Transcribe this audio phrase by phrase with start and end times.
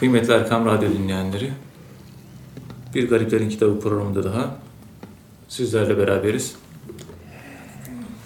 [0.00, 1.50] Kıymetli Erkam Radyo dinleyenleri,
[2.94, 4.56] Bir Gariplerin Kitabı programında daha
[5.48, 6.54] sizlerle beraberiz.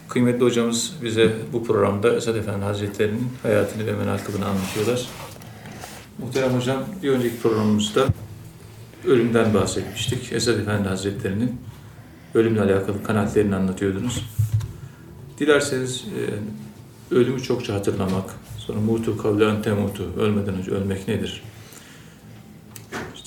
[0.09, 5.09] Kıymetli hocamız bize bu programda Esad Efendi Hazretleri'nin hayatını ve menakıbını anlatıyorlar.
[6.19, 8.07] Muhterem hocam, bir önceki programımızda
[9.07, 10.33] ölümden bahsetmiştik.
[10.33, 11.61] Esad Efendi Hazretleri'nin
[12.35, 14.25] ölümle alakalı kanaatlerini anlatıyordunuz.
[15.39, 16.05] Dilerseniz
[17.11, 21.43] e, ölümü çokça hatırlamak, sonra mutu kavle ente mutu, ölmeden önce ölmek nedir?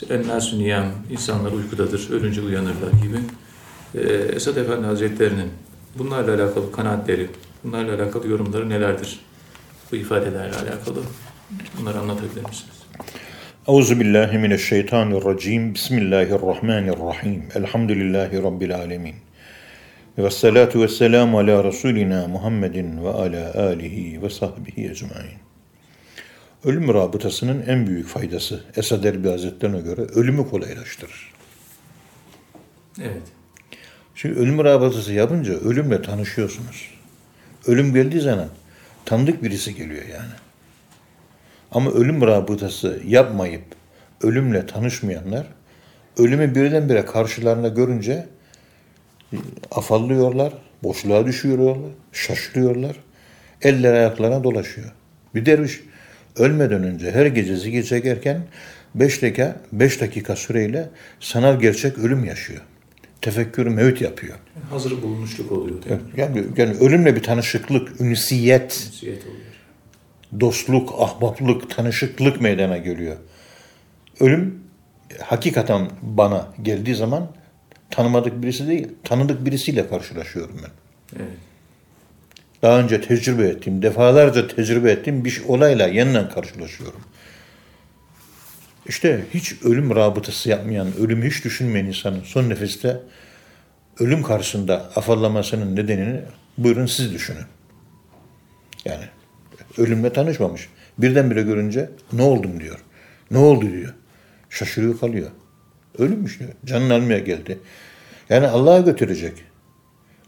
[0.02, 3.18] İşte ennâsü niyam, insanlar uykudadır, ölünce uyanırlar gibi.
[3.96, 5.50] E, Esad Efendi Hazretleri'nin
[5.98, 7.30] bunlarla alakalı kanaatleri,
[7.64, 9.20] bunlarla alakalı yorumları nelerdir?
[9.92, 11.00] Bu ifadelerle alakalı.
[11.80, 12.86] Bunları anlatabilir misiniz?
[13.68, 15.74] Euzu billahi mineşşeytanirracim.
[15.74, 17.44] Bismillahirrahmanirrahim.
[17.56, 19.16] Elhamdülillahi rabbil alamin.
[20.18, 25.47] Ve salatu ve selamu ala Resulina Muhammedin ve ala alihi ve sahbihi ecmain.
[26.64, 31.34] Ölüm rabıtasının en büyük faydası Esad Erbil Hazretlerine göre ölümü kolaylaştırır.
[33.02, 33.22] Evet.
[34.16, 36.92] Şimdi ölüm rabıtası yapınca ölümle tanışıyorsunuz.
[37.68, 38.50] Ölüm geldiği zaman
[39.06, 40.32] tanıdık birisi geliyor yani.
[41.72, 43.64] Ama ölüm rabıtası yapmayıp
[44.22, 45.48] ölümle tanışmayanlar
[46.18, 48.28] ölümü birdenbire karşılarına görünce
[49.34, 49.38] e,
[49.72, 51.78] afallıyorlar, boşluğa düşüyorlar,
[52.12, 52.96] şaşırıyorlar.
[53.62, 54.92] Eller ayaklarına dolaşıyor.
[55.36, 55.82] Bir derviş
[56.40, 58.42] ölmeden önce her gece zikir çekerken
[58.96, 62.62] 5 dakika, 5 dakika süreyle sanal gerçek ölüm yaşıyor.
[63.22, 64.36] Tefekkür mevt yapıyor.
[64.70, 65.84] Hazır bulunuşluk oluyor.
[65.84, 66.02] Değil mi?
[66.18, 69.38] Yani, yani ölümle bir tanışıklık, ünsiyet, Siyet oluyor.
[70.40, 73.16] dostluk, ahbaplık, tanışıklık meydana geliyor.
[74.20, 74.60] Ölüm
[75.22, 77.28] hakikaten bana geldiği zaman
[77.90, 80.72] tanımadık birisi değil, tanıdık birisiyle karşılaşıyorum ben.
[81.20, 81.38] Evet.
[82.62, 87.02] Daha önce tecrübe ettiğim, defalarca tecrübe ettiğim bir olayla yeniden karşılaşıyorum.
[88.88, 93.00] İşte hiç ölüm rabıtası yapmayan, ölümü hiç düşünmeyen insanın son nefeste
[94.00, 96.22] ölüm karşısında afallamasının nedenini
[96.58, 97.46] buyurun siz düşünün.
[98.86, 99.04] Yani
[99.78, 100.70] ölümle tanışmamış.
[100.98, 102.80] Birdenbire görünce ne oldum diyor.
[103.32, 103.94] Ne oldu diyor.
[104.50, 105.32] Şaşırıyor kalıyor.
[105.98, 106.52] Ölümmüş diyor.
[106.66, 107.60] Canını almaya geldi.
[108.30, 109.34] Yani Allah'a götürecek.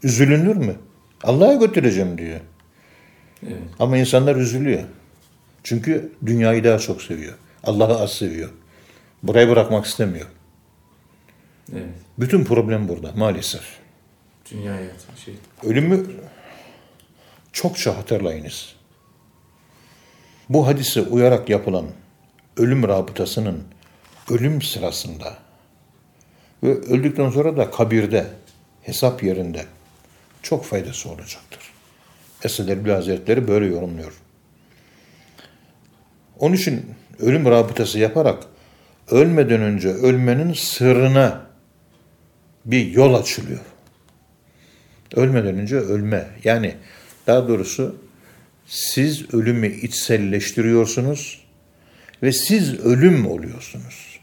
[0.04, 0.76] Üzülünür mü?
[1.24, 2.40] Allah'a götüreceğim diyor.
[3.44, 3.58] Evet.
[3.80, 4.84] Ama insanlar üzülüyor.
[5.64, 7.34] Çünkü dünyayı daha çok seviyor.
[7.64, 8.50] Allah'ı az seviyor.
[9.24, 10.28] Burayı bırakmak istemiyor.
[11.74, 11.84] Evet.
[12.18, 13.62] Bütün problem burada maalesef.
[14.52, 15.34] Dünya hayatı şey.
[15.64, 16.06] Ölümü
[17.52, 18.76] çokça hatırlayınız.
[20.50, 21.86] Bu hadise uyarak yapılan
[22.58, 23.64] ölüm rabıtasının
[24.30, 25.38] ölüm sırasında
[26.64, 28.28] ve öldükten sonra da kabirde,
[28.82, 29.66] hesap yerinde
[30.42, 31.60] çok faydası olacaktır.
[32.44, 34.14] Esad Erbil Hazretleri böyle yorumluyor.
[36.40, 36.86] Onun için
[37.20, 38.44] ölüm rabıtası yaparak
[39.12, 41.42] ölmeden önce ölmenin sırrına
[42.66, 43.60] bir yol açılıyor.
[45.16, 46.28] Ölmeden önce ölme.
[46.44, 46.76] Yani
[47.28, 47.96] daha doğrusu
[48.66, 51.46] siz ölümü içselleştiriyorsunuz
[52.24, 54.20] ve siz ölüm oluyorsunuz.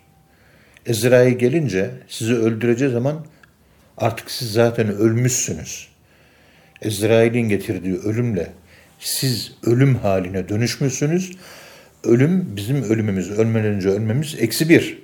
[0.87, 3.27] Ezrail gelince sizi öldüreceği zaman
[3.97, 5.88] artık siz zaten ölmüşsünüz.
[6.86, 8.52] Ezrail'in getirdiği ölümle
[8.98, 11.32] siz ölüm haline dönüşmüşsünüz.
[12.04, 14.98] Ölüm bizim ölümümüz, ölmeden önce ölmemiz eksi bir.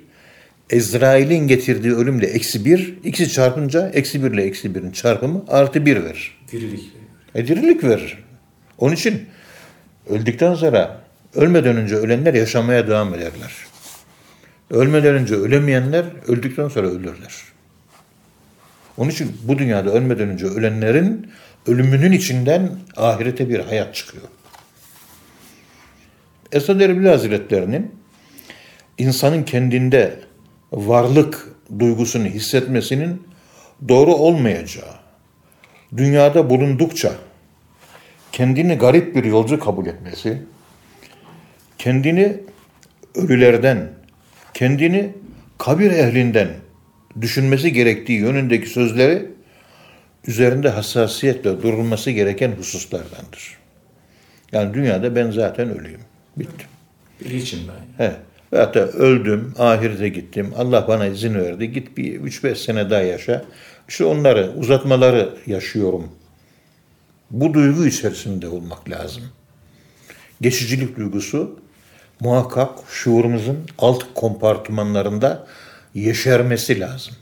[0.69, 6.03] Ezrail'in getirdiği ölümle eksi bir, ikisi çarpınca eksi bir ile eksi birin çarpımı artı bir
[6.03, 6.37] verir.
[6.51, 6.83] Dirilik.
[7.35, 8.17] E dirilik verir.
[8.77, 9.21] Onun için
[10.09, 11.01] öldükten sonra
[11.35, 13.51] ölmeden önce ölenler yaşamaya devam ederler.
[14.71, 17.33] Ölmeden önce ölemeyenler öldükten sonra ölürler.
[18.97, 21.27] Onun için bu dünyada ölmeden önce ölenlerin
[21.67, 24.23] ölümünün içinden ahirete bir hayat çıkıyor.
[26.51, 27.95] Esad Erbil Hazretleri'nin
[28.97, 30.19] insanın kendinde
[30.71, 31.47] varlık
[31.79, 33.21] duygusunu hissetmesinin
[33.87, 34.93] doğru olmayacağı,
[35.97, 37.11] dünyada bulundukça
[38.31, 40.41] kendini garip bir yolcu kabul etmesi,
[41.77, 42.37] kendini
[43.15, 43.89] ölülerden,
[44.53, 45.13] kendini
[45.57, 46.49] kabir ehlinden
[47.21, 49.32] düşünmesi gerektiği yönündeki sözleri
[50.27, 53.57] üzerinde hassasiyetle durulması gereken hususlardandır.
[54.51, 56.01] Yani dünyada ben zaten ölüyüm.
[56.37, 56.67] Bittim.
[57.21, 58.05] Bilicim ben.
[58.05, 58.13] He.
[58.53, 60.53] Da öldüm, ahirete gittim.
[60.57, 61.71] Allah bana izin verdi.
[61.71, 63.45] Git bir 3-5 sene daha yaşa.
[63.89, 66.11] İşte onları, uzatmaları yaşıyorum.
[67.31, 69.23] Bu duygu içerisinde olmak lazım.
[70.41, 71.59] Geçicilik duygusu
[72.19, 75.47] muhakkak şuurumuzun alt kompartımanlarında
[75.93, 77.13] yeşermesi lazım.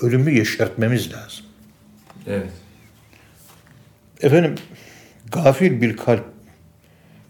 [0.00, 1.46] Ölümü yeşertmemiz lazım.
[2.26, 2.50] Evet.
[4.22, 4.54] Efendim,
[5.32, 6.24] gafil bir kalp,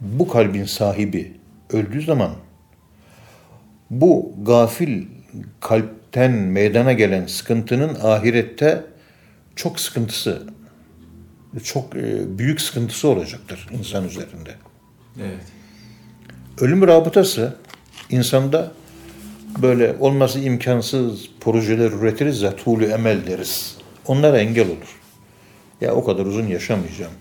[0.00, 1.32] bu kalbin sahibi
[1.72, 2.30] öldüğü zaman
[3.90, 5.06] Bu gafil
[5.60, 8.84] kalpten meydana gelen sıkıntının ahirette
[9.56, 10.42] çok sıkıntısı,
[11.64, 14.54] çok e, büyük sıkıntısı olacaktır insan üzerinde.
[15.20, 15.44] Evet.
[16.60, 17.56] Ölüm rabıtası
[18.10, 18.72] insanda
[19.62, 23.76] böyle olması imkansız projeler üretiriz ya tuğlu emel deriz.
[24.06, 25.00] Onlara engel olur.
[25.80, 27.12] Ya o kadar uzun yaşamayacağım.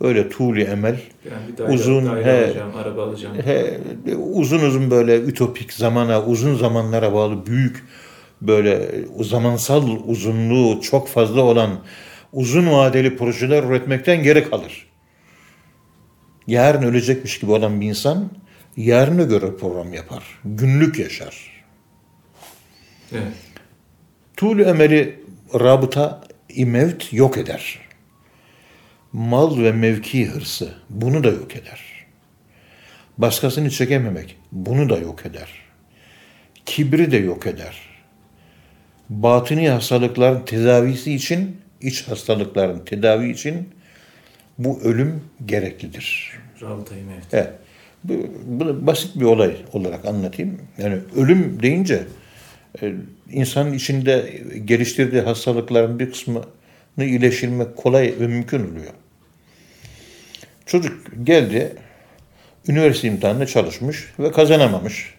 [0.00, 1.00] Öyle tuğlu emel
[1.30, 2.44] Yani daire, Uzun, daire he.
[2.46, 3.36] alacağım, araba alacağım.
[3.44, 3.80] he,
[4.16, 7.84] uzun uzun böyle ütopik zamana, uzun zamanlara bağlı büyük
[8.42, 8.88] böyle
[9.20, 11.70] zamansal uzunluğu çok fazla olan
[12.32, 14.86] uzun vadeli projeler üretmekten geri kalır.
[16.46, 18.30] Yarın ölecekmiş gibi olan bir insan
[18.76, 20.22] yarına göre program yapar.
[20.44, 21.55] Günlük yaşar.
[23.12, 23.32] Evet.
[24.36, 25.20] Tuğlu emeli
[25.54, 27.78] rabıta imevt yok eder.
[29.12, 31.80] Mal ve mevki hırsı bunu da yok eder.
[33.18, 35.48] Başkasını çekememek bunu da yok eder.
[36.66, 37.80] Kibri de yok eder.
[39.08, 43.68] Batini hastalıkların tedavisi için, iç hastalıkların tedavi için
[44.58, 46.32] bu ölüm gereklidir.
[46.62, 47.34] Rabıtayı mevt.
[47.34, 47.52] Evet.
[48.04, 48.14] Bu,
[48.46, 50.60] bu basit bir olay olarak anlatayım.
[50.78, 52.02] Yani ölüm deyince
[53.30, 56.44] insanın içinde geliştirdiği hastalıkların bir kısmını
[56.98, 58.92] iyileştirmek kolay ve mümkün oluyor.
[60.66, 61.76] Çocuk geldi,
[62.68, 65.14] üniversite imtihanında çalışmış ve kazanamamış.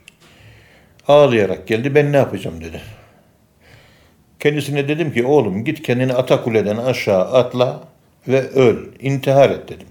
[1.07, 2.81] Ağlayarak geldi, ben ne yapacağım dedi.
[4.39, 7.83] Kendisine dedim ki oğlum git kendini Atakule'den aşağı atla
[8.27, 9.88] ve öl, intihar et dedim.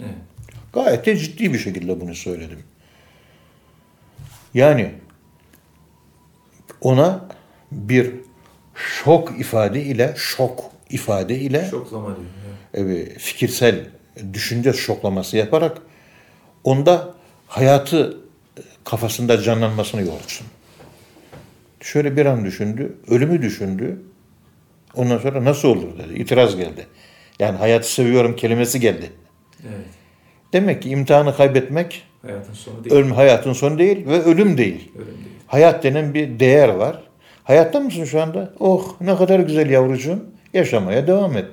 [0.00, 0.10] Evet.
[0.72, 2.62] Gayet de ciddi bir şekilde bunu söyledim.
[4.54, 4.90] Yani
[6.80, 7.24] ona
[7.72, 8.10] bir
[8.74, 12.18] şok ifade ile şok ifade ile Şoklama diyor.
[12.74, 13.08] Evet.
[13.16, 13.86] e, fikirsel
[14.32, 15.78] düşünce şoklaması yaparak
[16.64, 17.14] onda
[17.46, 18.16] hayatı
[18.84, 20.46] kafasında canlanmasını yorsun.
[21.80, 24.02] Şöyle bir an düşündü, ölümü düşündü.
[24.94, 26.18] Ondan sonra nasıl olur dedi.
[26.18, 26.86] İtiraz geldi.
[27.38, 29.10] Yani hayatı seviyorum kelimesi geldi.
[29.62, 29.86] evet.
[30.52, 32.94] Demek ki imtihanı kaybetmek Hayatın sonu değil.
[32.96, 34.92] ölüm hayatın sonu değil ve ölüm değil.
[34.96, 35.36] Ölüm değil.
[35.50, 37.02] Hayat denen bir değer var.
[37.44, 38.54] Hayatta mısın şu anda?
[38.60, 40.24] Oh ne kadar güzel yavrucuğum.
[40.54, 41.48] Yaşamaya devam et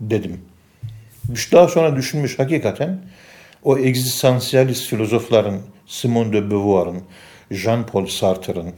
[0.00, 0.40] dedim.
[1.52, 2.98] Daha sonra düşünmüş hakikaten
[3.64, 7.02] o egzistansiyalist filozofların Simone de Beauvoir'ın,
[7.50, 8.72] Jean-Paul Sartre'ın,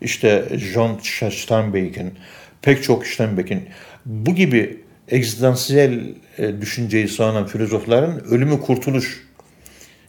[0.00, 0.98] işte John
[1.30, 2.14] Steinbeck'in,
[2.62, 3.68] pek çok Steinbeck'in
[4.06, 9.28] bu gibi egzistansiyel e, düşünceyi savunan filozofların ölümü kurtuluş,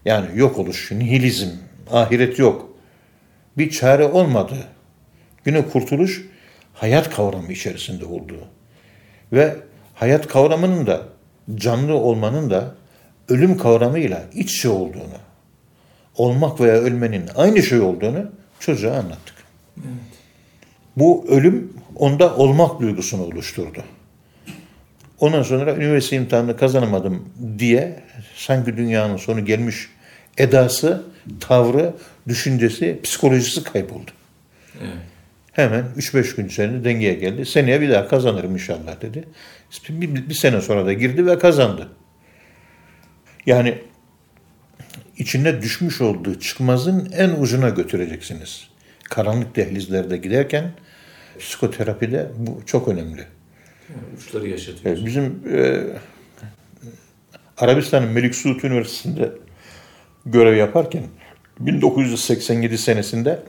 [0.06, 1.50] yani yok oluş, nihilizm,
[1.92, 2.71] ahiret yok.
[3.58, 4.56] Bir çare olmadı.
[5.46, 6.26] Yine kurtuluş
[6.74, 8.48] hayat kavramı içerisinde olduğu.
[9.34, 9.56] Ve
[9.96, 11.02] hayat kavramının da
[11.56, 12.76] canlı olmanın da
[13.30, 15.18] ölüm kavramıyla iç içe olduğunu,
[16.16, 19.36] olmak veya ölmenin aynı şey olduğunu çocuğa anlattık.
[20.98, 23.84] Bu ölüm onda olmak duygusunu oluşturdu.
[25.20, 28.00] Ondan sonra üniversite imtihanını kazanamadım diye
[28.36, 29.90] sanki dünyanın sonu gelmiş
[30.38, 31.04] edası,
[31.40, 31.94] tavrı,
[32.28, 34.12] düşüncesi, psikolojisi kayboldu.
[34.82, 34.94] Evet.
[35.52, 37.46] Hemen 3-5 gün içerisinde dengeye geldi.
[37.46, 39.28] Seneye bir daha kazanırım inşallah dedi.
[39.90, 41.90] Bir, bir, sene sonra da girdi ve kazandı.
[43.46, 43.78] Yani
[45.18, 48.68] içine düşmüş olduğu çıkmazın en ucuna götüreceksiniz.
[49.04, 50.72] Karanlık dehlizlerde giderken
[51.40, 53.26] psikoterapide bu çok önemli.
[54.18, 54.96] Uçları yaşatıyor.
[54.96, 55.84] Evet, bizim e,
[57.58, 59.32] Arabistan'ın Melik Suud Üniversitesi'nde
[60.26, 61.04] görev yaparken
[61.60, 63.40] 1987 senesinde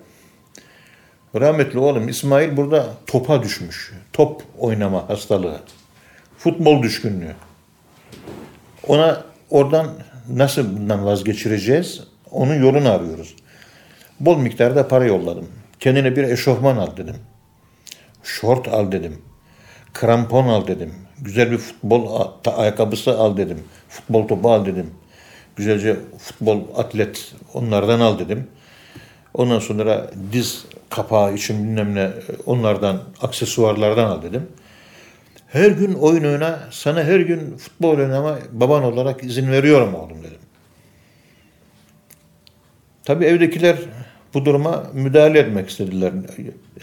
[1.35, 3.93] rahmetli oğlum İsmail burada topa düşmüş.
[4.13, 5.61] Top oynama hastalığı.
[6.39, 7.35] Futbol düşkünlüğü.
[8.89, 9.87] Ona oradan
[10.29, 12.01] nasıl bundan vazgeçireceğiz?
[12.31, 13.37] Onun yolunu arıyoruz.
[14.21, 15.49] Bol miktarda para yolladım.
[15.81, 17.17] Kendine bir eşofman al dedim.
[18.23, 19.19] Şort al dedim.
[19.93, 20.95] Krampon al dedim.
[21.21, 22.27] Güzel bir futbol
[22.57, 23.59] ayakkabısı al dedim.
[23.89, 24.91] Futbol topu al dedim.
[25.57, 28.47] Güzelce futbol atlet onlardan al dedim.
[29.35, 32.11] Ondan sonra diz kapağı için bilmem ne
[32.47, 34.47] onlardan aksesuarlardan al dedim.
[35.49, 40.39] Her gün oyun oyna, sana her gün futbol oynama baban olarak izin veriyorum oğlum dedim.
[43.05, 43.77] Tabii evdekiler
[44.35, 46.13] bu duruma müdahale etmek istediler.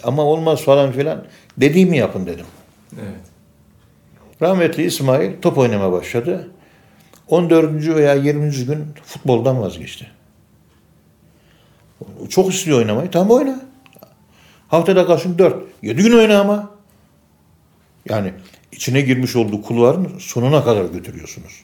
[0.04, 1.26] Ama olmaz falan filan.
[1.58, 2.46] Dediğimi yapın dedim.
[2.94, 3.30] Evet.
[4.42, 6.50] Rahmetli İsmail top oynamaya başladı.
[7.30, 7.96] 14.
[7.96, 8.52] veya 20.
[8.52, 10.08] gün futboldan vazgeçti.
[12.30, 13.12] Çok istiyor oynamayı.
[13.12, 13.62] Tamam oyna.
[14.68, 15.56] Haftada karşın 4.
[15.82, 16.72] 7 gün oyna ama.
[18.10, 18.34] Yani
[18.72, 21.64] içine girmiş olduğu kulvarın sonuna kadar götürüyorsunuz.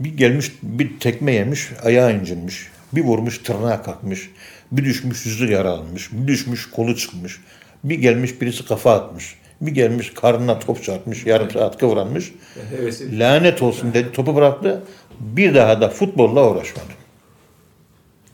[0.00, 2.68] Bir gelmiş bir tekme yemiş, ayağı incinmiş.
[2.92, 4.30] Bir vurmuş tırnağa kalkmış.
[4.72, 6.12] Bir düşmüş yüzü yaralanmış.
[6.12, 7.40] Bir düşmüş kolu çıkmış.
[7.84, 9.34] Bir gelmiş birisi kafa atmış.
[9.62, 11.26] Bir gelmiş karnına top çarpmış.
[11.26, 12.32] Yarım saat kıvranmış.
[12.70, 14.82] Hevesi Lanet olsun dedi topu bıraktı.
[15.20, 16.86] Bir daha da futbolla uğraşmadı.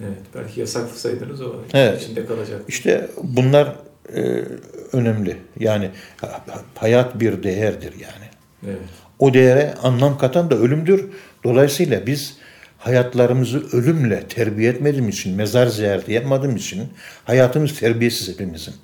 [0.01, 2.03] Evet, belki yasaklasaydınız o Evet.
[2.03, 2.63] içinde kalacak.
[2.69, 3.77] İşte bunlar
[4.17, 4.45] e,
[4.93, 5.37] önemli.
[5.61, 8.29] Yani ha- ha- hayat bir değerdir yani.
[8.67, 8.89] Evet.
[9.19, 11.07] O değere anlam katan da ölümdür.
[11.45, 12.37] Dolayısıyla biz
[12.79, 16.83] hayatlarımızı ölümle terbiye etmediğimiz için, mezar ziyareti yapmadığım için
[17.25, 18.75] hayatımız terbiyesiz hepimizin.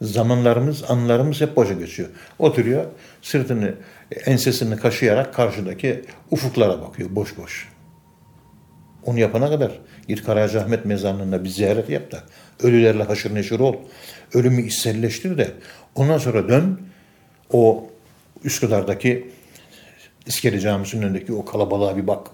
[0.00, 2.08] Zamanlarımız, anlarımız hep boşa geçiyor.
[2.38, 2.84] Oturuyor,
[3.22, 3.74] sırtını,
[4.26, 7.68] ensesini kaşıyarak karşıdaki ufuklara bakıyor, boş boş.
[9.04, 9.72] Onu yapana kadar
[10.08, 12.22] git Karacaahmet mezarlığına bir ziyaret yap da
[12.62, 13.76] ölülerle haşır neşir ol.
[14.34, 15.50] Ölümü içselleştir de
[15.94, 16.80] ondan sonra dön
[17.52, 17.86] o
[18.44, 19.30] Üsküdar'daki
[20.26, 22.26] İskele Camisi'nin önündeki o kalabalığa bir bak.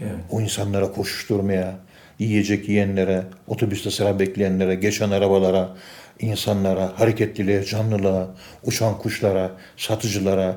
[0.00, 0.14] Evet.
[0.30, 1.78] O insanlara koşuşturmaya,
[2.24, 5.76] yiyecek yiyenlere, otobüste sıra bekleyenlere, geçen arabalara,
[6.18, 8.28] insanlara, hareketliliğe, canlılığa,
[8.64, 10.56] uçan kuşlara, satıcılara,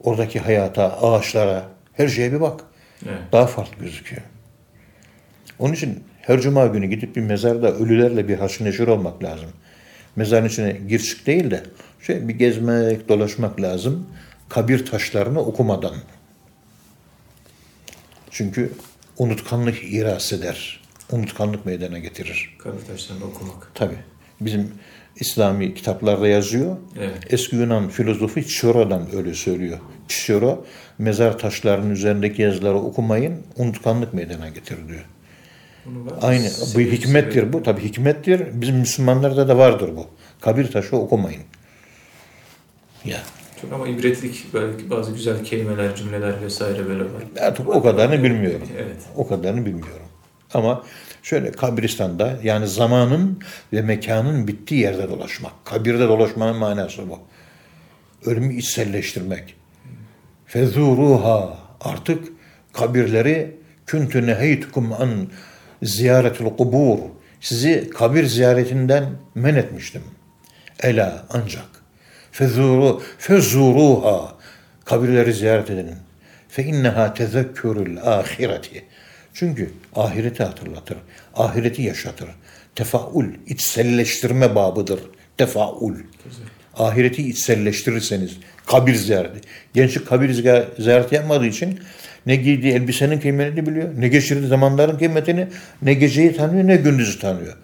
[0.00, 2.60] oradaki hayata, ağaçlara, her şeye bir bak.
[3.06, 3.18] Evet.
[3.32, 4.22] Daha farklı gözüküyor.
[5.58, 9.50] Onun için her cuma günü gidip bir mezarda ölülerle bir haşır neşir olmak lazım.
[10.16, 11.62] Mezarın içine gir çık değil de
[12.02, 14.06] şey bir gezmek, dolaşmak lazım.
[14.48, 15.94] Kabir taşlarını okumadan.
[18.30, 18.72] Çünkü
[19.20, 20.80] unutkanlık iras eder.
[21.12, 22.56] Unutkanlık meydana getirir.
[22.58, 23.74] Kabir taşlarını okumak.
[23.74, 23.94] Tabi.
[24.40, 24.72] Bizim
[25.16, 26.76] İslami kitaplarda yazıyor.
[26.98, 27.32] Evet.
[27.32, 29.78] Eski Yunan filozofu Cicero öyle söylüyor.
[30.08, 30.64] Cicero,
[30.98, 35.04] mezar taşlarının üzerindeki yazıları okumayın, unutkanlık meydana getirir diyor.
[36.20, 36.48] Aynı.
[36.74, 37.62] Bu hikmettir sebebi- bu.
[37.62, 38.42] Tabi hikmettir.
[38.52, 40.06] Bizim Müslümanlarda da vardır bu.
[40.40, 41.42] Kabir taşı okumayın.
[43.04, 43.18] Ya.
[43.60, 47.22] Çok ama ibretlik belki bazı güzel kelimeler, cümleler vesaire böyle var.
[47.40, 48.68] Artık o kadarını bilmiyorum.
[48.78, 48.96] Evet.
[49.16, 50.06] O kadarını bilmiyorum.
[50.54, 50.84] Ama
[51.22, 53.38] şöyle kabristanda yani zamanın
[53.72, 55.52] ve mekanın bittiği yerde dolaşmak.
[55.64, 57.18] Kabirde dolaşmanın manası bu.
[58.30, 59.54] Ölümü içselleştirmek.
[60.46, 62.28] Fezuruha artık
[62.72, 65.28] kabirleri küntü neheytukum an
[65.82, 66.98] ziyaretul kubur.
[67.40, 70.02] Sizi kabir ziyaretinden men etmiştim.
[70.82, 71.79] Ela ancak.
[72.40, 74.34] Fezuru, fezuruha.
[74.84, 75.94] Kabirleri ziyaret edin.
[76.48, 78.84] Fe inneha tezekkürül ahireti.
[79.34, 80.96] Çünkü ahireti hatırlatır.
[81.34, 82.28] Ahireti yaşatır.
[82.74, 85.00] Tefaul, içselleştirme babıdır.
[85.36, 85.94] Tefaul.
[86.76, 89.40] Ahireti içselleştirirseniz kabir ziyareti.
[89.74, 91.80] Gençlik kabir ziy- ziyareti yapmadığı için
[92.26, 95.46] ne giydiği elbisenin kıymetini biliyor, ne geçirdiği zamanların kıymetini,
[95.82, 97.56] ne geceyi tanıyor, ne gündüzü tanıyor.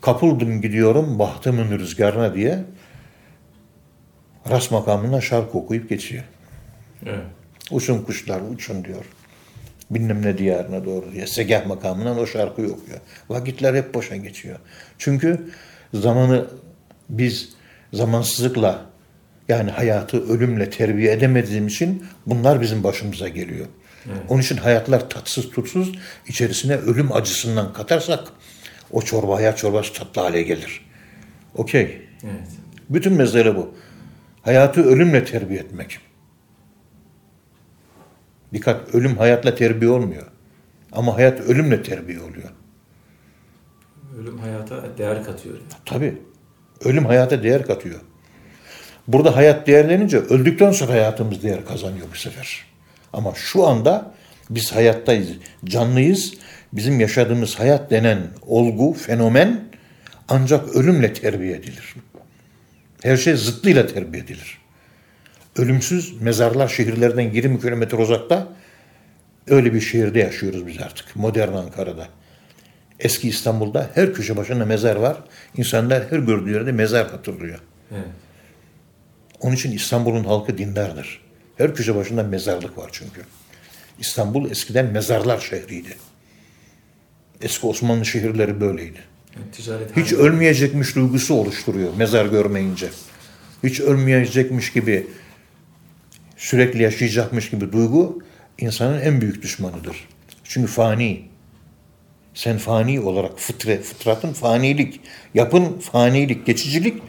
[0.00, 2.58] Kapıldım gidiyorum bahtımın rüzgarına diye
[4.50, 6.24] ras makamına şarkı okuyup geçiyor.
[7.06, 7.24] Evet.
[7.70, 9.04] Uçun kuşlar uçun diyor.
[9.90, 11.26] Bilmem ne diyarına doğru diye.
[11.26, 12.98] Segah makamından o şarkıyı okuyor.
[13.28, 14.58] Vakitler hep boşa geçiyor.
[14.98, 15.50] Çünkü
[15.94, 16.46] zamanı
[17.08, 17.48] biz
[17.92, 18.86] zamansızlıkla
[19.48, 23.66] yani hayatı ölümle terbiye edemediğimiz için bunlar bizim başımıza geliyor.
[24.28, 25.92] Onun için hayatlar tatsız tutsuz
[26.26, 28.20] içerisine ölüm acısından katarsak
[28.90, 30.86] o çorba hayat çorbası tatlı hale gelir.
[31.54, 32.02] Okey.
[32.24, 32.48] Evet.
[32.90, 33.74] Bütün mesele bu.
[34.48, 35.98] Hayatı ölümle terbiye etmek.
[38.52, 40.26] Dikkat, ölüm hayatla terbiye olmuyor.
[40.92, 42.50] Ama hayat ölümle terbiye oluyor.
[44.18, 45.54] Ölüm hayata değer katıyor.
[45.54, 45.82] yani.
[45.84, 46.18] Tabii.
[46.84, 48.00] Ölüm hayata değer katıyor.
[49.08, 52.64] Burada hayat değerlenince öldükten sonra hayatımız değer kazanıyor bu sefer.
[53.12, 54.14] Ama şu anda
[54.50, 55.28] biz hayattayız,
[55.64, 56.34] canlıyız.
[56.72, 59.64] Bizim yaşadığımız hayat denen olgu, fenomen
[60.28, 61.94] ancak ölümle terbiye edilir.
[63.02, 64.58] Her şey zıttıyla terbiye edilir.
[65.56, 68.48] Ölümsüz mezarlar şehirlerden 20 kilometre uzakta
[69.46, 71.16] öyle bir şehirde yaşıyoruz biz artık.
[71.16, 72.08] Modern Ankara'da.
[73.00, 75.16] Eski İstanbul'da her köşe başında mezar var.
[75.56, 77.58] İnsanlar her gördüğü yerde mezar hatırlıyor.
[77.92, 78.04] Evet.
[79.40, 81.20] Onun için İstanbul'un halkı dindardır.
[81.56, 83.22] Her köşe başında mezarlık var çünkü.
[83.98, 85.96] İstanbul eskiden mezarlar şehriydi.
[87.42, 89.00] Eski Osmanlı şehirleri böyleydi.
[89.38, 92.88] Yani ticaret Hiç ölmeyecekmiş duygusu oluşturuyor mezar görmeyince.
[93.64, 95.06] Hiç ölmeyecekmiş gibi,
[96.36, 98.22] sürekli yaşayacakmış gibi duygu
[98.58, 99.96] insanın en büyük düşmanıdır.
[100.44, 101.28] Çünkü fani.
[102.34, 105.00] Sen fani olarak fıtre, fıtratın fanilik,
[105.34, 107.02] yapın fanilik, geçicilik.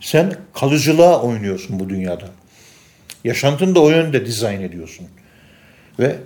[0.00, 2.28] Sen kalıcılığa oynuyorsun bu dünyada.
[3.24, 5.06] Yaşantını da o yönde dizayn ediyorsun.
[5.98, 6.16] Ve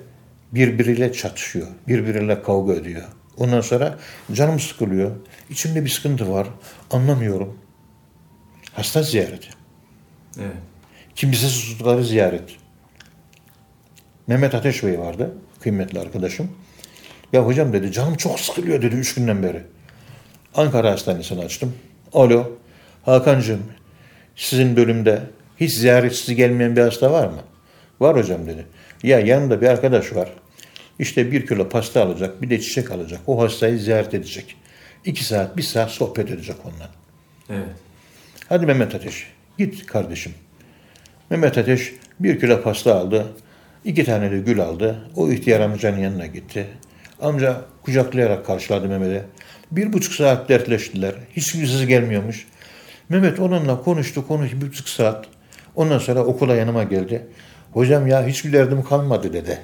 [0.53, 3.05] birbiriyle çatışıyor, birbiriyle kavga ediyor.
[3.37, 3.99] Ondan sonra
[4.33, 5.11] canım sıkılıyor,
[5.51, 6.47] içimde bir sıkıntı var,
[6.91, 7.59] anlamıyorum.
[8.73, 9.49] Hasta ziyareti.
[10.39, 10.57] Evet.
[11.15, 12.57] Kimsesizlikleri ziyaret.
[14.27, 16.51] Mehmet Ateş Bey vardı, kıymetli arkadaşım.
[17.33, 19.63] Ya hocam dedi canım çok sıkılıyor dedi üç günden beri.
[20.55, 21.75] Ankara Hastanesi'ni açtım.
[22.13, 22.51] Alo
[23.05, 23.63] Hakan'cığım
[24.37, 25.23] sizin bölümde
[25.61, 27.41] hiç ziyaretsiz gelmeyen bir hasta var mı?
[28.01, 28.67] Var hocam dedi.
[29.03, 30.29] Ya yanımda bir arkadaş var.
[30.99, 33.21] İşte bir kilo pasta alacak, bir de çiçek alacak.
[33.27, 34.57] O hastayı ziyaret edecek.
[35.05, 36.91] İki saat, bir saat sohbet edecek onunla.
[37.51, 37.77] Evet.
[38.49, 39.27] Hadi Mehmet Ateş,
[39.59, 40.33] git kardeşim.
[41.31, 43.27] Mehmet Ateş bir kilo pasta aldı,
[43.85, 45.11] iki tane de gül aldı.
[45.17, 46.67] O ihtiyar amcanın yanına gitti.
[47.21, 49.25] Amca kucaklayarak karşıladı Mehmet'e.
[49.71, 51.15] Bir buçuk saat dertleştiler.
[51.37, 52.47] Hiç yüzsüz gelmiyormuş.
[53.09, 55.27] Mehmet onunla konuştu, konuştu bir buçuk saat.
[55.75, 57.27] Ondan sonra okula yanıma geldi.
[57.73, 59.59] Hocam ya hiçbir derdim kalmadı dedi.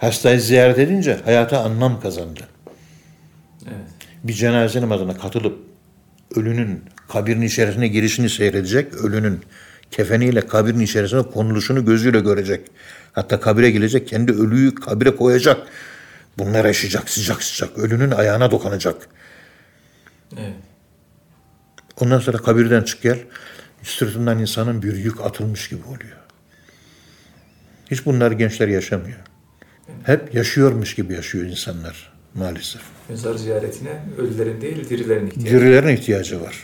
[0.00, 2.40] Hastayı ziyaret edince hayata anlam kazandı.
[3.66, 4.08] Evet.
[4.24, 5.58] Bir cenaze namazına katılıp
[6.36, 9.40] ölünün kabirin içerisine girişini seyredecek, ölünün
[9.90, 12.70] kefeniyle kabirin içerisine konuluşunu gözüyle görecek.
[13.12, 15.66] Hatta kabire gelecek, kendi ölüyü kabire koyacak.
[16.38, 19.08] Bunlar yaşayacak sıcak sıcak, ölünün ayağına dokunacak.
[20.38, 20.54] Evet.
[22.00, 23.18] Ondan sonra kabirden çık gel,
[23.82, 26.16] sırtından insanın bir yük atılmış gibi oluyor.
[27.90, 29.18] Hiç bunlar gençler yaşamıyor.
[30.06, 32.82] Hep yaşıyormuş gibi yaşıyor insanlar maalesef.
[33.08, 35.50] Mezar ziyaretine ölülerin değil dirilerin ihtiyacı.
[35.50, 36.56] Dirilerin ihtiyacı var.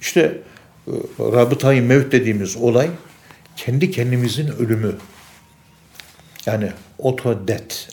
[0.00, 0.20] İşte
[0.86, 2.90] e, rabıtayı mevt dediğimiz olay
[3.56, 4.94] kendi kendimizin ölümü.
[6.46, 7.88] Yani oto det.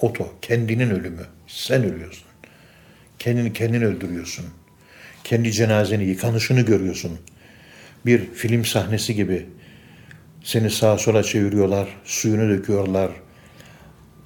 [0.00, 1.26] Oto, kendinin ölümü.
[1.46, 2.26] Sen ölüyorsun.
[3.18, 4.44] Kendini kendin öldürüyorsun.
[5.24, 7.18] Kendi cenazeni, yıkanışını görüyorsun.
[8.06, 9.46] Bir film sahnesi gibi
[10.42, 13.10] seni sağa sola çeviriyorlar, suyunu döküyorlar,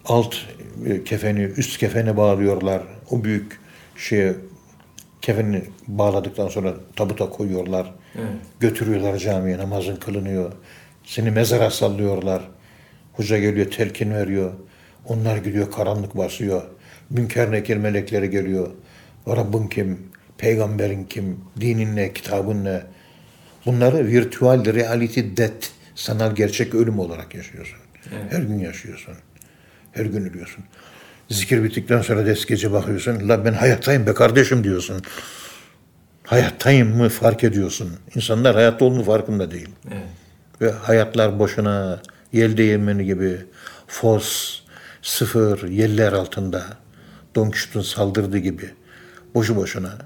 [0.04, 0.34] alt
[0.86, 2.82] e, kefeni üst kefene bağlıyorlar.
[3.10, 3.60] O büyük
[3.96, 4.34] şeye
[5.22, 7.94] kefeni bağladıktan sonra tabuta koyuyorlar.
[8.14, 8.28] Evet.
[8.60, 10.52] Götürüyorlar camiye namazın kılınıyor.
[11.04, 12.42] Seni mezara sallıyorlar.
[13.12, 14.52] Hoca geliyor telkin veriyor.
[15.08, 16.62] Onlar gidiyor karanlık basıyor.
[17.10, 18.70] Münker nekir melekleri geliyor.
[19.28, 19.98] Rabbin kim?
[20.38, 21.40] Peygamberin kim?
[21.60, 22.12] Dinin ne?
[22.12, 22.82] Kitabın ne?
[23.66, 27.78] Bunları virtual reality death, sanal gerçek ölüm olarak yaşıyorsun.
[28.12, 28.32] Evet.
[28.32, 29.14] Her gün yaşıyorsun.
[29.92, 30.64] Her gün ölüyorsun.
[31.28, 33.28] Zikir bittikten sonra des gece bakıyorsun.
[33.28, 35.02] La ben hayattayım be kardeşim diyorsun.
[36.22, 37.92] Hayattayım mı fark ediyorsun.
[38.14, 39.68] İnsanlar hayatta olduğunu farkında değil.
[39.88, 40.02] Evet.
[40.60, 42.02] Ve hayatlar boşuna,
[42.32, 43.36] yel değirmeni gibi
[43.86, 44.60] fos,
[45.02, 46.64] sıfır, yeller altında,
[47.34, 48.70] Don Quixote'un saldırdığı gibi
[49.34, 49.98] boşu boşuna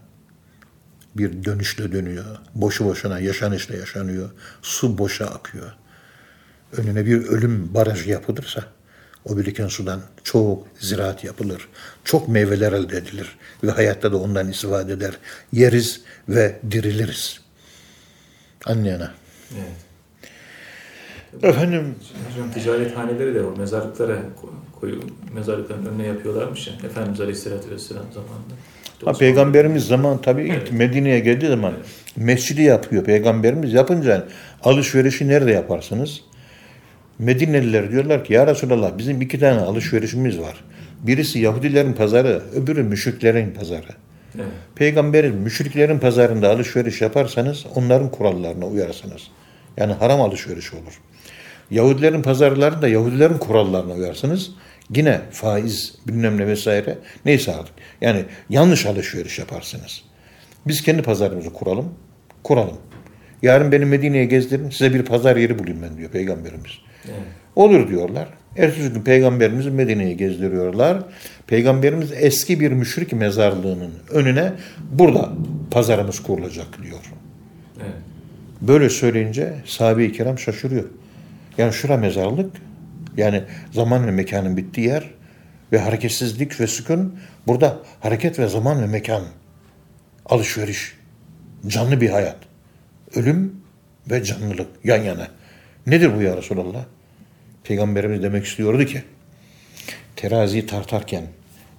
[1.16, 2.25] bir dönüşle dönüyor.
[2.55, 4.31] Boşu boşuna yaşanışla yaşanıyor.
[4.62, 5.73] Su boşa akıyor.
[6.77, 8.64] Önüne bir ölüm barajı yapılırsa
[9.25, 11.68] o biriken sudan çok ziraat yapılır.
[12.05, 13.37] Çok meyveler elde edilir.
[13.62, 15.18] Ve hayatta da ondan istifade eder.
[15.53, 17.40] Yeriz ve diriliriz.
[18.66, 19.14] Anlayana.
[19.55, 19.88] Evet.
[21.42, 21.94] Efendim
[22.31, 25.01] Hocam ticarethaneleri de o mezarlıklara ko- koyu
[25.35, 26.75] mezarlıkların önüne yapıyorlarmış ya.
[26.85, 28.55] Efendimiz Aleyhisselatü Vesselam zamanında.
[29.05, 30.73] Ha, peygamberimiz zaman tabii ilk Evet.
[30.73, 31.73] Medine'ye geldiği zaman
[32.17, 33.73] mescidi yapıyor peygamberimiz.
[33.73, 34.25] Yapınca
[34.63, 36.21] alışverişi nerede yaparsınız?
[37.19, 40.65] Medineliler diyorlar ki ya Resulallah bizim iki tane alışverişimiz var.
[41.03, 43.93] Birisi Yahudilerin pazarı, öbürü müşriklerin pazarı.
[44.37, 44.47] Evet.
[44.75, 49.23] Peygamberin müşriklerin pazarında alışveriş yaparsanız onların kurallarına uyarsınız.
[49.77, 51.01] Yani haram alışveriş olur.
[51.71, 54.51] Yahudilerin pazarlarında Yahudilerin kurallarına uyarsınız.
[54.94, 57.74] Yine faiz bilmem ne vesaire neyse artık.
[58.01, 60.03] Yani yanlış alışveriş yaparsınız.
[60.66, 61.94] Biz kendi pazarımızı kuralım.
[62.42, 62.79] Kuralım.
[63.42, 66.70] Yarın beni Medine'ye gezdirin size bir pazar yeri bulayım ben diyor peygamberimiz.
[67.05, 67.16] Evet.
[67.57, 68.29] Olur diyorlar.
[68.57, 71.03] Ertesi gün peygamberimizi Medine'ye gezdiriyorlar.
[71.46, 74.53] Peygamberimiz eski bir müşrik mezarlığının önüne
[74.92, 75.33] burada
[75.70, 77.12] pazarımız kurulacak diyor.
[77.81, 77.94] Evet.
[78.61, 80.85] Böyle söyleyince sahabe-i kiram şaşırıyor.
[81.59, 82.51] Yani şura mezarlık,
[83.19, 85.11] yani zaman ve mekanın bittiği yer
[85.73, 89.23] ve hareketsizlik ve sükun burada hareket ve zaman ve mekan,
[90.27, 90.97] alışveriş,
[91.67, 92.37] canlı bir hayat,
[93.15, 93.61] ölüm
[94.11, 95.29] ve canlılık yan yana.
[95.87, 96.85] Nedir bu ya Resulallah?
[97.65, 99.03] Peygamberimiz demek istiyordu ki,
[100.17, 101.25] teraziyi tartarken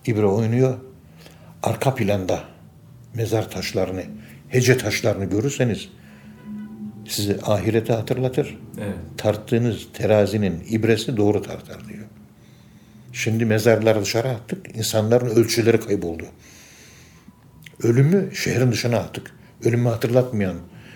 [0.05, 0.77] ibre oynuyor,
[1.63, 2.43] arka planda
[3.13, 4.03] mezar taşlarını,
[4.49, 5.89] hece taşlarını görürseniz
[7.09, 8.57] sizi ahirete hatırlatır.
[8.77, 8.95] Evet.
[9.17, 12.05] Tarttığınız terazinin ibresi doğru tartar diyor.
[13.13, 14.77] Şimdi mezarları dışarı attık.
[14.77, 16.23] insanların ölçüleri kayboldu.
[17.83, 19.31] Ölümü şehrin dışına attık.
[19.63, 20.55] Ölümü hatırlatmayan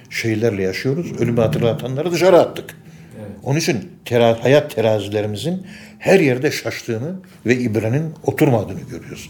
[0.09, 1.21] şeylerle yaşıyoruz.
[1.21, 2.75] Ölümü hatırlatanları dışarı attık.
[3.19, 3.31] Evet.
[3.43, 5.67] Onun için tera- hayat terazilerimizin
[5.99, 9.29] her yerde şaştığını ve ibrenin oturmadığını görüyoruz.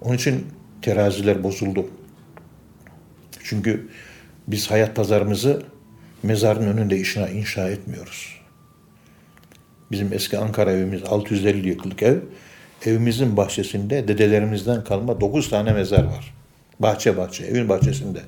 [0.00, 0.46] Onun için
[0.82, 1.86] teraziler bozuldu.
[3.42, 3.88] Çünkü
[4.48, 5.62] biz hayat pazarımızı
[6.22, 8.38] mezarın önünde inşa, inşa etmiyoruz.
[9.90, 12.18] Bizim eski Ankara evimiz 650 yıllık ev.
[12.86, 16.34] Evimizin bahçesinde dedelerimizden kalma 9 tane mezar var.
[16.80, 18.20] Bahçe bahçe, evin bahçesinde.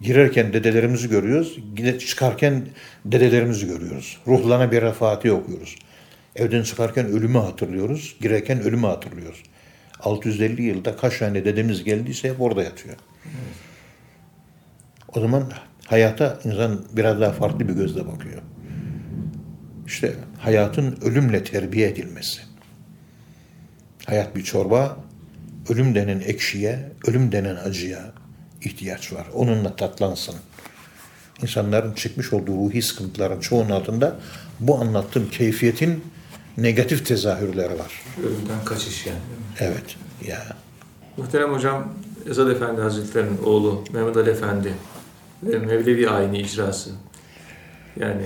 [0.00, 1.58] Girerken dedelerimizi görüyoruz,
[2.00, 2.66] çıkarken
[3.04, 4.18] dedelerimizi görüyoruz.
[4.26, 5.76] Ruhlarına bir Fatiha okuyoruz.
[6.36, 9.42] Evden çıkarken ölümü hatırlıyoruz, girerken ölümü hatırlıyoruz.
[10.00, 12.96] 650 yılda kaç tane dedemiz geldiyse hep orada yatıyor.
[15.14, 15.52] O zaman
[15.86, 18.42] hayata insan biraz daha farklı bir gözle bakıyor.
[19.86, 22.40] İşte hayatın ölümle terbiye edilmesi.
[24.06, 24.96] Hayat bir çorba,
[25.68, 28.12] ölüm denen ekşiye, ölüm denen acıya
[28.60, 29.26] ihtiyaç var.
[29.34, 30.34] Onunla tatlansın.
[31.42, 34.16] İnsanların çekmiş olduğu ruhi sıkıntıların çoğunun altında
[34.60, 36.04] bu anlattığım keyfiyetin
[36.56, 38.02] negatif tezahürleri var.
[38.20, 39.18] Ölümden kaçış yani.
[39.60, 39.96] Evet.
[40.26, 40.42] Ya
[41.16, 41.92] Muhterem hocam
[42.30, 44.74] Ezad Efendi Hazretleri'nin oğlu Mehmet Ali Efendi
[45.42, 46.90] Mevlevi ayini icrası.
[48.00, 48.24] Yani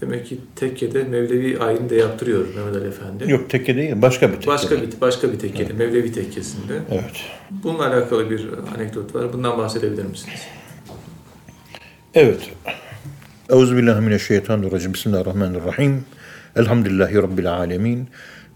[0.00, 3.30] demek ki tekkede Mevlevi ayini de yaptırıyor Mehmet Ali Efendi.
[3.30, 4.46] yok tekke değil, başka bir tekke.
[4.46, 6.80] Başka bir başka bir tekkede, Mevlevi tekkesinde.
[6.90, 7.24] Evet.
[7.50, 9.32] Bununla alakalı bir anekdot var.
[9.32, 10.40] Bundan bahsedebilir misiniz?
[12.14, 12.50] Evet.
[13.50, 14.94] Euzubillahimineşşeytanirracim.
[14.94, 16.04] Bismillahirrahmanirrahim.
[16.56, 18.08] Elhamdülillahi Rabbil alemin.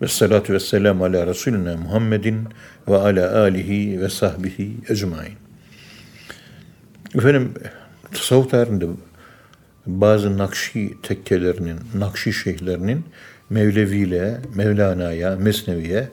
[0.03, 2.49] Ve salatu ve selamu ala Resulina Muhammedin
[2.89, 5.33] ve ala alihi ve sahbihi ecmain.
[7.15, 7.55] Efendim,
[8.13, 8.87] tasavvuf tarihinde
[9.87, 13.05] bazı Nakşi tekkelerinin, Nakşi şeyhlerinin
[13.51, 16.09] Mevlevi'yle, Mevlana'ya, Mesnevi'ye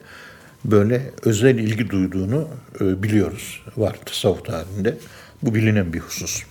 [0.64, 2.48] böyle özel ilgi duyduğunu
[2.80, 3.62] e, biliyoruz.
[3.76, 4.96] Var tasavvuf tarihinde.
[5.42, 6.44] Bu bilinen bir husus.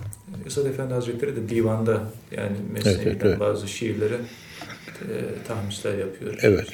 [0.46, 3.40] Esad Efendi Hazretleri de divanda yani Mesnevi'den Evet, evet, evet.
[3.40, 6.40] bazı şiirlere e, tahmisler yapıyor.
[6.42, 6.68] Evet.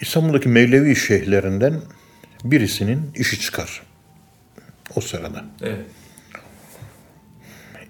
[0.00, 1.80] İstanbul'daki Mevlevi şeyhlerinden
[2.44, 3.82] birisinin işi çıkar.
[4.96, 5.44] O sırada.
[5.62, 5.86] Evet.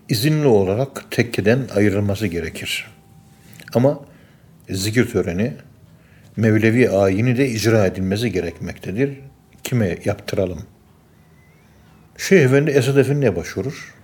[0.09, 2.87] İzinli olarak tekkeden ayrılması gerekir.
[3.75, 4.01] Ama
[4.71, 5.53] zikir töreni
[6.37, 9.19] Mevlevi ayini de icra edilmesi gerekmektedir.
[9.65, 10.63] Kime yaptıralım?
[12.17, 13.95] Şeyh Efendi Esad Efendi'ye başvurur.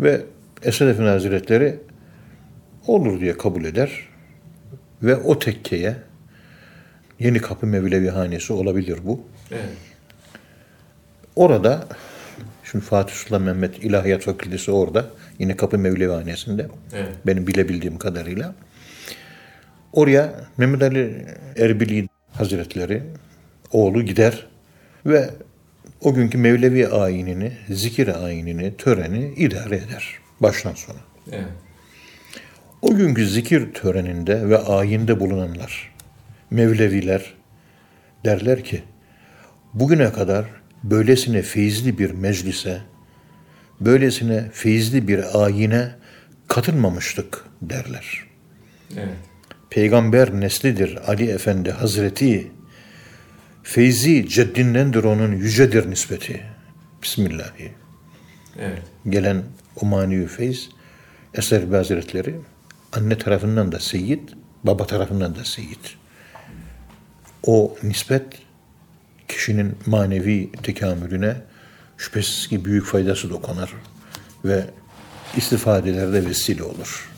[0.00, 0.20] Ve
[0.62, 1.80] Esad Efendi Hazretleri
[2.86, 4.08] olur diye kabul eder.
[5.02, 5.96] Ve o tekkeye
[7.18, 9.26] Yeni Kapı Mevlevi Hanesi olabilir bu.
[9.50, 9.68] Evet.
[11.36, 11.88] Orada
[12.64, 15.06] şimdi Fatih Sultan Mehmet İlahiyat Fakültesi orada.
[15.38, 16.66] Yine Kapı Mevlevihanesi'nde.
[16.92, 17.08] Evet.
[17.26, 18.54] Benim bilebildiğim kadarıyla.
[19.92, 23.02] Oraya Mehmet Ali Erbili Hazretleri
[23.72, 24.46] oğlu gider
[25.06, 25.30] ve
[26.00, 30.98] o günkü Mevlevi ayinini, zikir ayinini, töreni idare eder baştan sona.
[31.32, 31.44] Evet.
[32.82, 35.94] O günkü zikir töreninde ve ayinde bulunanlar,
[36.50, 37.34] Mevleviler
[38.24, 38.82] derler ki,
[39.74, 40.44] bugüne kadar
[40.84, 42.80] böylesine feyizli bir meclise,
[43.80, 45.90] böylesine feyizli bir ayine
[46.48, 48.26] katılmamıştık derler.
[48.96, 49.16] Evet.
[49.70, 52.50] Peygamber neslidir Ali Efendi Hazreti,
[53.62, 56.42] feyzi ceddindendir onun yücedir nispeti.
[57.02, 57.72] Bismillahi.
[58.58, 58.82] Evet.
[59.08, 59.42] gelen
[59.82, 60.68] o manevi feyz
[61.34, 62.34] Eser Hazretleri
[62.92, 64.28] anne tarafından da seyyid,
[64.64, 65.84] baba tarafından da seyyid.
[67.46, 68.22] O nispet
[69.28, 71.36] kişinin manevi tekamülüne
[71.96, 73.72] şüphesiz ki büyük faydası dokunar
[74.44, 74.64] ve
[75.36, 77.10] istifadelerde vesile olur.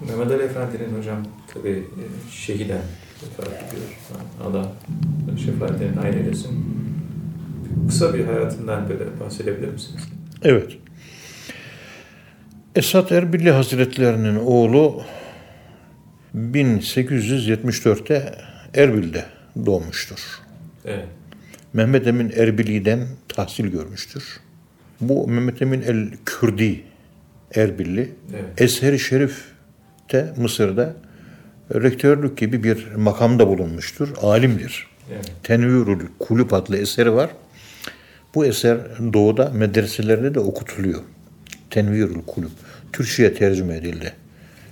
[0.00, 2.82] Mehmet Ali Efendi'nin hocam tabi e, şehiden
[3.22, 3.86] vefat ediyor.
[4.44, 4.72] Allah
[5.44, 6.64] şefaatlerini ayrı eylesin.
[7.88, 10.02] Kısa bir hayatından böyle bahsedebilir misiniz?
[10.42, 10.76] Evet.
[12.76, 15.02] Esat Erbilli Hazretlerinin oğlu
[16.36, 18.34] 1874'te
[18.74, 19.24] Erbil'de
[19.66, 20.40] doğmuştur.
[20.84, 21.06] Evet.
[21.72, 24.40] Mehmet Emin Erbili'den tahsil görmüştür.
[25.00, 26.84] Bu Mehmet Emin el-Kürdi
[27.54, 28.60] Erbilli Evet.
[28.60, 30.96] Ezher-i Şerif'te Mısır'da
[31.74, 34.08] rektörlük gibi bir makamda bulunmuştur.
[34.22, 34.86] Alimdir.
[35.12, 35.32] Evet.
[35.42, 37.30] Tenvirül Kulüp adlı eseri var.
[38.34, 38.78] Bu eser
[39.12, 41.00] doğuda medreselerde de okutuluyor.
[41.70, 42.50] Tenvirül Kulüp.
[42.92, 44.12] Türkçe'ye tercüme edildi.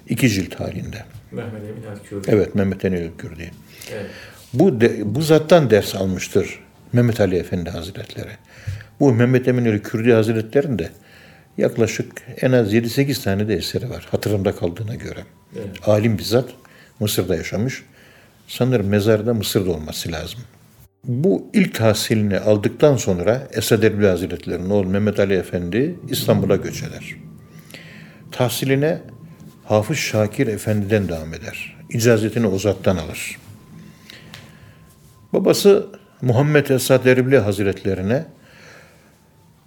[0.08, 1.04] İki cilt halinde.
[1.32, 2.30] Mehmet Emin Alkürdi.
[2.30, 3.50] Evet Mehmet Emin el-Kürdi.
[3.92, 4.10] Evet.
[4.52, 6.60] Bu, de, bu zattan ders almıştır
[6.92, 8.30] Mehmet Ali Efendi Hazretleri.
[9.00, 10.90] Bu Mehmet Emin Ali Kürdi Hazretleri'nde
[11.58, 15.20] yaklaşık en az 7-8 tane de eseri var hatırımda kaldığına göre.
[15.56, 15.88] Evet.
[15.88, 16.48] Alim bizzat
[17.00, 17.82] Mısır'da yaşamış.
[18.48, 20.40] Sanırım mezarda Mısır'da olması lazım.
[21.04, 27.14] Bu ilk tahsilini aldıktan sonra Esad Erbil Hazretleri'nin oğlu Mehmet Ali Efendi İstanbul'a göç eder.
[28.32, 28.98] Tahsiline
[29.64, 31.76] Hafız Şakir Efendi'den devam eder.
[31.90, 33.38] İcazetini o zattan alır.
[35.32, 35.86] Babası
[36.22, 38.24] Muhammed Esad Erbil Hazretlerine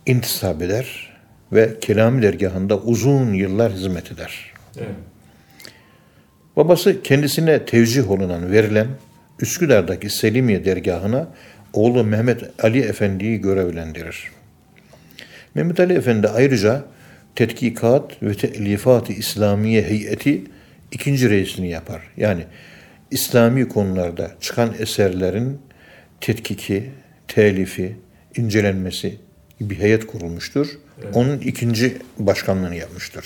[0.06, 1.12] intisap eder
[1.52, 4.54] ve Kelami dergahında uzun yıllar hizmet eder.
[4.78, 4.90] Evet.
[6.56, 8.88] Babası kendisine tevcih olunan verilen
[9.40, 11.28] Üsküdar'daki Selimiye dergahına
[11.74, 14.32] oğlu Mehmet Ali Efendi'yi görevlendirir.
[15.56, 16.84] Mehmet Ali Efendi ayrıca
[17.36, 20.44] Tetkikat ve Telifat-ı İslamiye Heyeti
[20.92, 22.02] ikinci reisini yapar.
[22.18, 22.44] Yani
[23.12, 25.62] İslami konularda çıkan eserlerin
[26.22, 26.92] tetkiki,
[27.28, 27.98] telifi,
[28.36, 29.18] incelenmesi
[29.62, 30.68] bir heyet kurulmuştur.
[31.14, 33.26] Onun ikinci başkanlığını yapmıştır.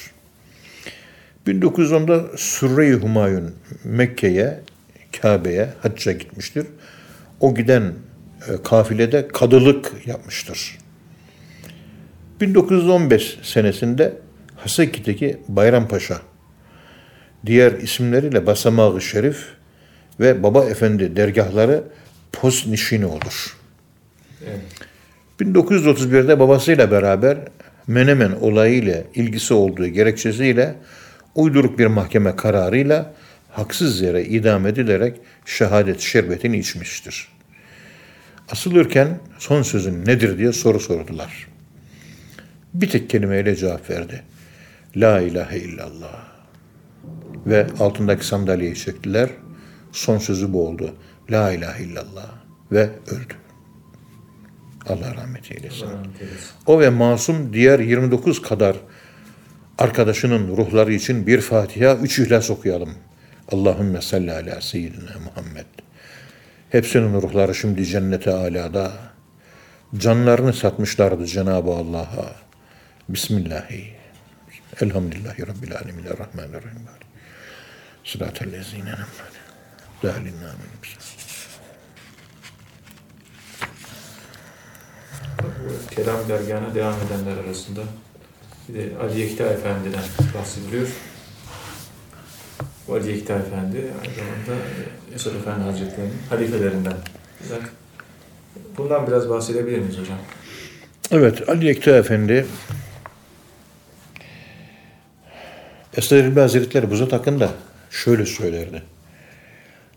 [1.47, 4.59] 1910'da Sürre-i Humayun Mekke'ye,
[5.21, 6.67] Kabe'ye hacca gitmiştir.
[7.39, 7.93] O giden
[8.47, 10.77] e, kafilede kadılık yapmıştır.
[12.41, 14.13] 1915 senesinde
[14.55, 16.21] Haseki'deki Bayrampaşa,
[17.45, 19.54] diğer isimleriyle Basamağı Şerif
[20.19, 21.83] ve Baba Efendi dergahları
[22.31, 23.57] post nişini olur.
[24.47, 24.61] Evet.
[25.39, 27.37] 1931'de babasıyla beraber
[27.87, 30.75] Menemen olayıyla ilgisi olduğu gerekçesiyle
[31.35, 33.13] uyduruk bir mahkeme kararıyla
[33.51, 37.27] haksız yere idam edilerek şehadet şerbetini içmiştir.
[38.51, 41.47] Asılırken son sözün nedir diye soru sordular.
[42.73, 44.23] Bir tek kelimeyle cevap verdi.
[44.95, 46.25] La ilahe illallah.
[47.45, 49.29] Ve altındaki sandalyeyi çektiler.
[49.95, 50.95] Son sözü bu oldu.
[51.29, 52.27] La ilahe illallah.
[52.71, 53.33] Ve öldü.
[54.89, 55.85] Allah rahmet eylesin.
[55.85, 56.49] Allah rahmet eylesin.
[56.65, 58.75] O ve masum diğer 29 kadar
[59.77, 62.89] arkadaşının ruhları için bir Fatiha, üç İhlas okuyalım.
[63.51, 65.65] Allahümme salli ala seyyidina Muhammed.
[66.69, 68.91] Hepsinin ruhları şimdi cennete alada.
[69.97, 72.35] Canlarını satmışlardı Cenab-ı Allah'a.
[73.09, 73.93] Bismillahi.
[74.81, 76.05] Elhamdülillahi Rabbil alemin.
[76.05, 76.81] Errahmanirrahim.
[78.03, 78.91] Sıratel lezine
[80.03, 80.33] amin.
[85.43, 87.81] Bu Kelam dergahına devam edenler arasında
[88.69, 90.03] bir de Ali Yekta Efendi'den
[90.39, 90.87] bahsediliyor.
[92.87, 94.65] Bu Ali Yekta Efendi aynı zamanda
[95.15, 96.93] Esad Efendi Hazretleri'nin halifelerinden.
[98.77, 100.17] Bundan biraz bahsedebilir miyiz hocam?
[101.11, 102.45] Evet, Ali Yekta Efendi
[105.97, 107.51] Esad Erbil Hazretleri bu zat hakkında
[107.89, 108.94] şöyle söylerdi.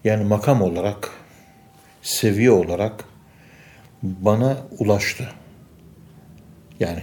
[0.09, 1.11] Yani makam olarak,
[2.03, 3.05] seviye olarak
[4.03, 5.29] bana ulaştı.
[6.81, 7.03] Yani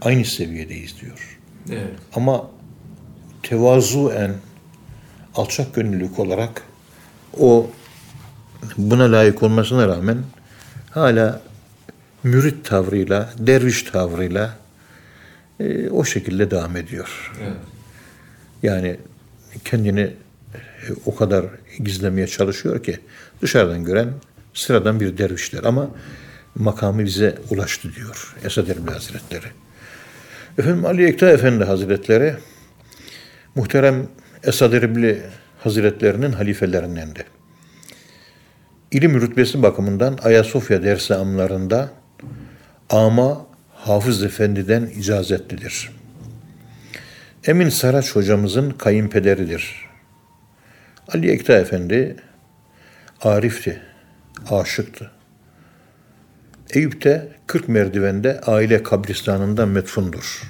[0.00, 1.38] aynı seviyedeyiz diyor.
[1.70, 1.94] Evet.
[2.14, 2.50] Ama
[3.42, 4.34] tevazuen
[5.34, 6.62] alçak gönüllülük olarak
[7.38, 7.70] o
[8.76, 10.18] buna layık olmasına rağmen
[10.90, 11.42] hala
[12.22, 14.56] mürit tavrıyla, derviş tavrıyla
[15.60, 17.32] e, o şekilde devam ediyor.
[17.42, 17.56] Evet.
[18.62, 18.96] Yani
[19.64, 20.12] kendini
[21.06, 21.44] o kadar
[21.78, 22.98] gizlemeye çalışıyor ki
[23.42, 24.08] dışarıdan gören
[24.54, 25.90] sıradan bir dervişler ama
[26.54, 29.46] makamı bize ulaştı diyor Esad Erbil Hazretleri.
[30.58, 32.34] Efendim Ali Ekta Efendi Hazretleri
[33.54, 34.08] muhterem
[34.44, 35.16] Esad Erbil
[35.58, 37.24] Hazretlerinin halifelerindendi.
[38.90, 41.90] İlim rütbesi bakımından Ayasofya dersi amlarında
[42.90, 45.90] ama Hafız Efendi'den icazetlidir.
[47.46, 49.89] Emin Saraç hocamızın kayınpederidir.
[51.14, 52.16] Ali Ekta Efendi
[53.22, 53.80] arifti,
[54.50, 55.10] aşıktı.
[56.74, 60.42] Eyüp'te 40 merdivende aile kabristanında metfundur.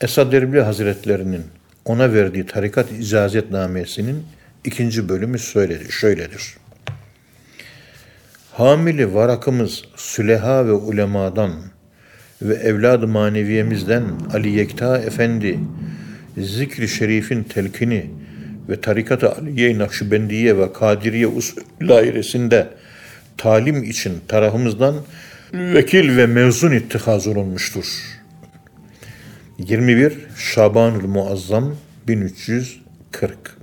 [0.00, 1.42] Esad Erbil Hazretlerinin
[1.84, 4.26] ona verdiği tarikat icazetnamesinin
[4.64, 6.56] ikinci bölümü söyledi, şöyledir.
[8.52, 11.52] Hamili varakımız süleha ve ulemadan
[12.42, 15.58] ve evlad-ı maneviyemizden Ali Yekta Efendi
[16.38, 18.10] zikri şerifin telkini
[18.68, 22.68] ve tarikat-ı Aliye Nakşibendiye ve Kadiriye usul dairesinde
[23.36, 24.94] talim için tarafımızdan
[25.52, 27.84] vekil ve mezun ittihaz olunmuştur.
[29.58, 31.76] 21 Şabanül Muazzam
[32.08, 33.56] 1340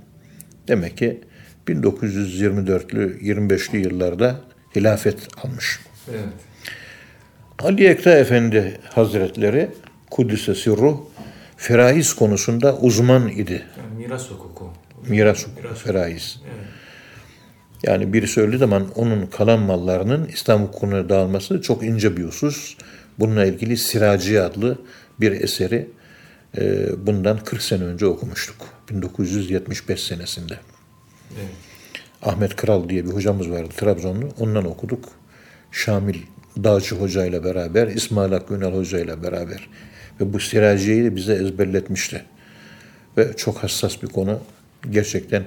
[0.68, 1.20] Demek ki
[1.68, 4.40] 1924'lü 25'li yıllarda
[4.76, 5.80] hilafet almış.
[6.10, 6.22] Evet.
[7.58, 9.70] Ali Ekta Efendi Hazretleri
[10.10, 11.00] Kudüs'e sirruh
[11.56, 13.62] feraiz konusunda uzman idi.
[13.78, 14.70] Yani miras hukuku.
[15.08, 15.78] Miras Miras.
[15.78, 16.40] feraiz.
[16.44, 16.66] Evet.
[17.82, 22.76] Yani biri söylediği zaman onun kalan mallarının İslam hukukuna dağılması çok ince bir husus.
[23.18, 24.78] Bununla ilgili Siraci adlı
[25.20, 25.90] bir eseri
[26.58, 28.56] e, bundan 40 sene önce okumuştuk.
[28.90, 30.58] 1975 senesinde.
[31.36, 31.50] Evet.
[32.22, 34.28] Ahmet Kral diye bir hocamız vardı Trabzonlu.
[34.38, 35.04] Ondan okuduk.
[35.70, 36.16] Şamil
[36.64, 39.68] Dağcı Hoca ile beraber, İsmail Hakkı Ünal Hoca ile beraber.
[40.20, 42.24] Ve bu Siraciye'yi de bize ezberletmişti.
[43.18, 44.40] Ve çok hassas bir konu.
[44.90, 45.44] Gerçekten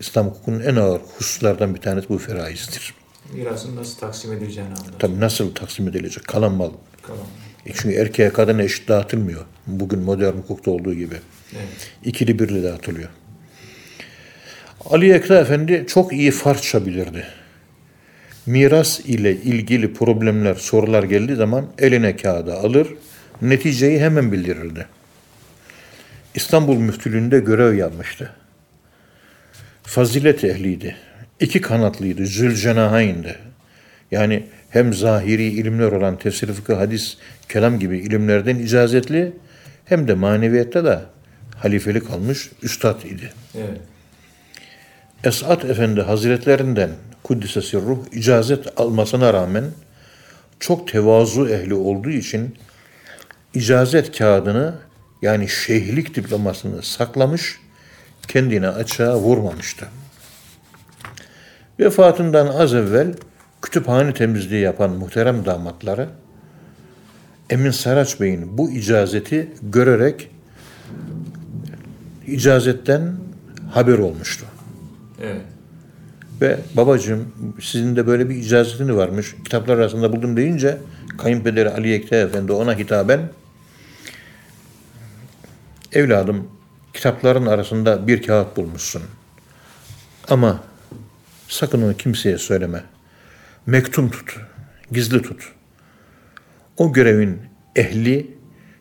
[0.00, 2.94] İslam hukukunun en ağır hususlardan bir tanesi bu feraizdir.
[3.34, 4.98] Mirasın nasıl taksim edileceğini anlatıyor.
[4.98, 6.24] Tabii nasıl taksim edilecek?
[6.24, 6.70] Kalan mal.
[7.06, 7.26] Tamam.
[7.66, 9.44] E Çünkü erkeğe kadına eşit dağıtılmıyor.
[9.66, 11.14] Bugün modern hukukta olduğu gibi.
[11.52, 11.90] Evet.
[12.04, 13.08] İkili birli dağıtılıyor.
[14.90, 17.26] Ali Ekra Efendi çok iyi farsça bilirdi.
[18.46, 22.88] Miras ile ilgili problemler, sorular geldiği zaman eline kağıda alır,
[23.42, 24.86] neticeyi hemen bildirirdi.
[26.34, 28.34] İstanbul Müftülüğü'nde görev yapmıştı.
[29.88, 30.96] Fazilet ehliydi.
[31.40, 33.36] İki kanatlıydı, zülcenahayn'di.
[34.10, 37.16] Yani hem zahiri ilimler olan tefsir, fıkıh, hadis,
[37.48, 39.32] kelam gibi ilimlerden icazetli
[39.84, 41.00] hem de maneviyette de
[41.56, 43.32] halifelik almış üstad idi.
[43.54, 43.80] Evet.
[45.24, 46.90] Esat Efendi Hazretlerinden
[47.22, 49.64] Kuddisesi Ruh icazet almasına rağmen
[50.60, 52.56] çok tevazu ehli olduğu için
[53.54, 54.74] icazet kağıdını
[55.22, 57.58] yani şeyhlik diplomasını saklamış,
[58.28, 59.86] kendine açığa vurmamıştı.
[61.80, 63.14] Vefatından az evvel
[63.62, 66.08] kütüphane temizliği yapan muhterem damatları
[67.50, 70.30] Emin Saraç Bey'in bu icazeti görerek
[72.26, 73.12] icazetten
[73.72, 74.46] haber olmuştu.
[75.22, 75.42] Evet.
[76.40, 79.34] Ve babacığım sizin de böyle bir icazetini varmış.
[79.44, 80.78] Kitaplar arasında buldum deyince
[81.18, 83.20] kayınpederi Ali Ekte Efendi ona hitaben
[85.92, 86.48] evladım
[86.98, 89.02] kitapların arasında bir kağıt bulmuşsun.
[90.28, 90.64] Ama
[91.48, 92.84] sakın onu kimseye söyleme.
[93.66, 94.36] Mektum tut,
[94.92, 95.52] gizli tut.
[96.76, 97.40] O görevin
[97.76, 98.36] ehli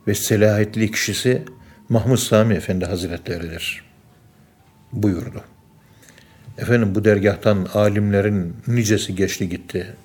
[0.07, 1.43] ve selahiyetli kişisi
[1.89, 3.83] Mahmud Sami Efendi Hazretleri'dir.
[4.91, 5.43] Buyurdu.
[6.57, 9.95] Efendim bu dergahtan alimlerin nicesi geçti gitti.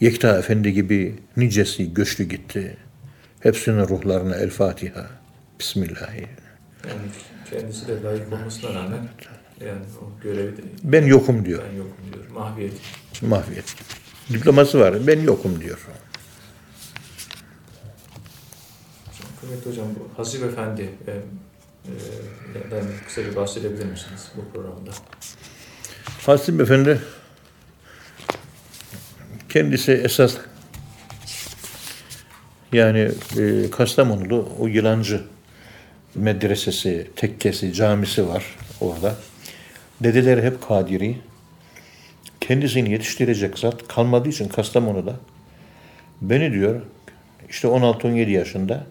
[0.00, 2.76] Yekta Efendi gibi nicesi göçtü gitti.
[3.40, 5.06] Hepsinin ruhlarına El Fatiha.
[5.60, 6.43] Bismillahirrahmanirrahim.
[6.88, 7.00] Yani
[7.50, 9.08] kendisi de layık olmasına rağmen
[9.60, 11.62] yani o görevi de Ben yokum diyor.
[11.72, 12.30] ben yokum diyor.
[12.30, 12.72] Mahviyet.
[13.22, 13.76] Mahviyet.
[14.32, 15.06] Diploması var.
[15.06, 15.78] Ben yokum diyor.
[19.40, 24.90] Kıymetli hocam bu Hasip Efendi e, e, den kısa bir bahsedebilir misiniz bu programda?
[26.26, 27.00] Hasip Efendi
[29.48, 30.36] kendisi esas
[32.72, 35.24] yani e, Kastamonulu o yılancı
[36.14, 38.44] medresesi, tekkesi, camisi var
[38.80, 39.16] orada.
[40.00, 41.16] Dedeleri hep Kadiri.
[42.40, 45.16] Kendisini yetiştirecek zat kalmadığı için Kastamonu'da
[46.20, 46.80] beni diyor
[47.50, 48.86] işte 16-17 yaşında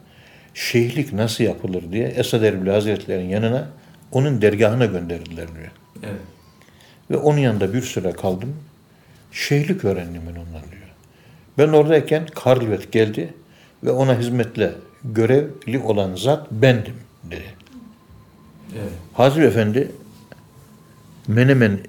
[0.53, 3.69] şeyhlik nasıl yapılır diye Esad Erbil Hazretleri'nin yanına
[4.11, 5.71] onun dergahına gönderdiler diyor.
[6.03, 6.21] Evet.
[7.11, 8.55] Ve onun yanında bir süre kaldım.
[9.31, 10.93] Şeyhlik öğrendim ben ondan diyor.
[11.57, 13.33] Ben oradayken Karlvet geldi
[13.83, 14.71] ve ona hizmetle
[15.03, 16.93] görevli olan zat bendim
[17.31, 17.43] dedi.
[18.73, 18.91] Evet.
[19.13, 19.91] Hazır Efendi
[21.27, 21.79] Menemen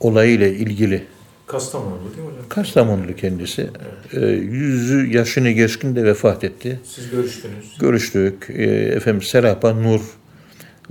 [0.00, 1.06] olayıyla ilgili
[1.46, 2.48] Kastamonu değil mi hocam?
[2.48, 3.70] Kastamonlu kendisi.
[4.12, 6.80] Ee, yüzü yaşını geçkin de vefat etti.
[6.84, 7.78] Siz görüştünüz.
[7.80, 8.50] Görüştük.
[8.50, 10.00] Ee, efendim Serapa Nur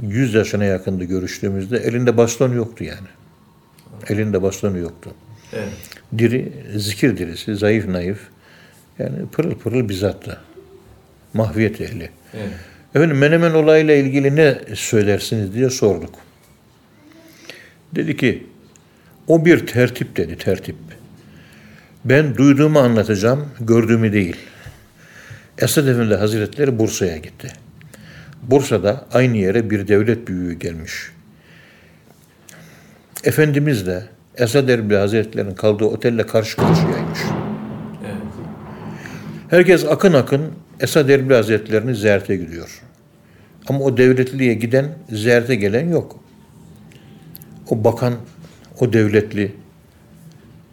[0.02, 1.78] 100 yaşına yakındı görüştüğümüzde.
[1.78, 3.08] Elinde baston yoktu yani.
[4.10, 5.12] Elinde bastonu yoktu.
[5.54, 5.74] Evet.
[6.18, 8.20] Diri, zikir dirisi, zayıf naif.
[9.00, 10.38] Yani pırıl pırıl bir zattı.
[11.34, 12.10] Mahviyet ehli.
[12.34, 12.50] Evet.
[12.96, 16.16] Efendim Menemen olayıyla ilgili ne söylersiniz diye sorduk.
[17.96, 18.48] Dedi ki
[19.28, 20.76] o bir tertip dedi tertip.
[22.06, 24.36] Ben duyduğumu anlatacağım, gördüğümü değil.
[25.58, 27.52] Esad Efendi Hazretleri Bursa'ya gitti.
[28.44, 30.94] Bursa'da aynı yere bir devlet büyüğü gelmiş.
[33.24, 34.04] Efendimiz de
[34.38, 37.20] Esad Erbil Hazretleri'nin kaldığı otelle karşı karşıyaymış.
[38.04, 38.16] Evet.
[39.50, 42.82] Herkes akın akın Esad Erbil Hazretleri'ni ziyarete gidiyor.
[43.68, 46.20] Ama o devletliye giden, ziyarete gelen yok.
[47.70, 48.14] O bakan,
[48.80, 49.52] o devletli.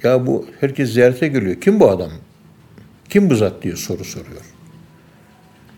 [0.02, 1.60] Ya bu herkes ziyarete geliyor.
[1.60, 2.10] Kim bu adam?
[3.08, 4.42] Kim bu zat diye soru soruyor.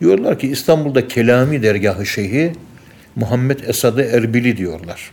[0.00, 2.52] Diyorlar ki İstanbul'da Kelami dergahı şeyhi
[3.16, 5.10] Muhammed Esad-ı Erbili diyorlar.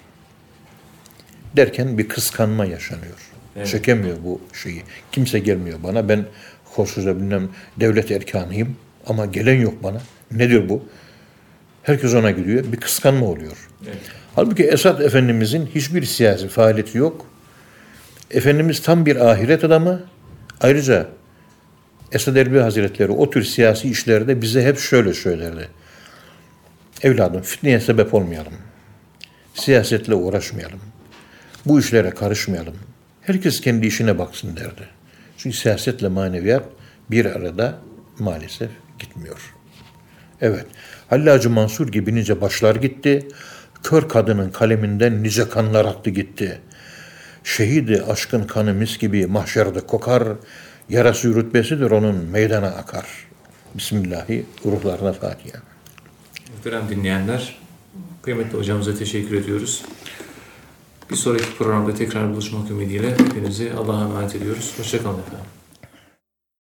[1.56, 3.32] Derken bir kıskanma yaşanıyor.
[3.56, 3.68] Evet.
[3.68, 4.84] Çekemiyor bu şeyi.
[5.12, 6.10] Kimse gelmiyor bana.
[6.10, 6.26] Ben
[6.76, 7.50] koşuca bilmem
[7.80, 8.76] devlet erkanıyım
[9.08, 10.02] ama gelen yok bana.
[10.32, 10.84] Ne diyor bu?
[11.84, 12.72] Herkes ona gidiyor.
[12.72, 13.70] Bir kıskanma oluyor.
[13.86, 13.98] Evet.
[14.36, 17.26] Halbuki Esad Efendimizin hiçbir siyasi faaliyeti yok.
[18.32, 20.04] Efendimiz tam bir ahiret adamı.
[20.62, 21.08] Ayrıca
[22.12, 25.70] Esad Erbil Hazretleri o tür siyasi işlerde bize hep şöyle söylerdi.
[27.04, 28.54] Evladım fitneye sebep olmayalım.
[29.54, 30.80] Siyasetle uğraşmayalım.
[31.66, 32.76] Bu işlere karışmayalım.
[33.22, 34.88] Herkes kendi işine baksın derdi.
[35.38, 36.64] Çünkü siyasetle maneviyat
[37.12, 37.78] bir arada
[38.20, 38.70] maalesef
[39.00, 39.54] gitmiyor.
[40.42, 40.66] Evet.
[41.10, 43.28] Hallacı Mansur gibi nice başlar gitti.
[43.84, 46.62] Kör kadının kaleminden nice kanlar aktı gitti.
[47.44, 50.24] Şehidi aşkın kanı mis gibi mahşerde kokar.
[50.90, 53.06] Yarası rütbesidir onun meydana akar.
[53.76, 55.60] Bismillahi ruhlarına Fatiha.
[56.56, 57.58] Muhterem dinleyenler,
[58.22, 59.84] kıymetli hocamıza teşekkür ediyoruz.
[61.12, 64.74] Bir sonraki programda tekrar buluşmak ümidiyle hepinizi Allah'a emanet ediyoruz.
[64.78, 65.55] Hoşçakalın efendim.